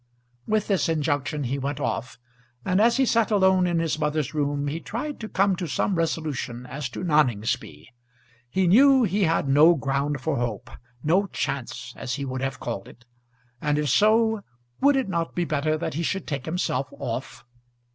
[0.47, 2.17] With this injunction he went off,
[2.65, 5.93] and as he sat alone in his mother's room he tried to come to some
[5.93, 7.85] resolution as to Noningsby.
[8.49, 10.71] He knew he had no ground for hope;
[11.03, 13.05] no chance, as he would have called it.
[13.61, 14.41] And if so,
[14.79, 17.43] would it not be better that he should take himself off?